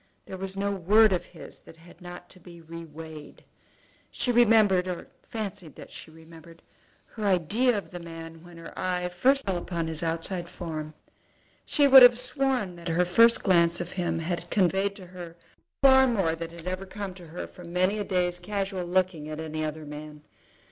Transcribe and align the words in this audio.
There 0.25 0.35
was 0.35 0.57
no 0.57 0.71
word 0.71 1.13
of 1.13 1.25
his 1.25 1.59
that 1.59 1.75
had 1.77 2.01
not 2.01 2.27
to 2.31 2.39
be 2.39 2.59
re 2.59 2.85
weighed. 2.85 3.43
She 4.09 4.31
remembered, 4.31 4.87
or 4.87 5.07
fancied 5.21 5.75
that 5.75 5.91
she 5.91 6.09
remembered, 6.09 6.63
her 7.05 7.23
idea 7.25 7.77
of 7.77 7.91
the 7.91 7.99
man 7.99 8.43
when 8.43 8.57
her 8.57 8.73
eye 8.75 9.09
first 9.09 9.45
fell 9.45 9.57
upon 9.57 9.85
his 9.85 10.01
outside 10.01 10.49
form. 10.49 10.95
She 11.65 11.87
would 11.87 12.01
have 12.01 12.17
sworn 12.17 12.75
that 12.77 12.87
her 12.87 13.05
first 13.05 13.43
glance 13.43 13.79
of 13.79 13.91
him 13.91 14.17
had 14.17 14.49
conveyed 14.49 14.95
to 14.95 15.05
her 15.05 15.35
far 15.83 16.07
more 16.07 16.33
than 16.33 16.49
had 16.49 16.65
ever 16.65 16.87
come 16.87 17.13
to 17.13 17.27
her 17.27 17.45
from 17.45 17.71
many 17.71 17.99
a 17.99 18.03
day's 18.03 18.39
casual 18.39 18.85
looking 18.85 19.29
at 19.29 19.39
any 19.39 19.63
other 19.63 19.85
man. 19.85 20.23